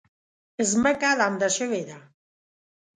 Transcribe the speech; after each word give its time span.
ځمکه 0.69 1.09
لمده 1.19 1.49
شوې 1.57 1.81
ده 1.87 1.97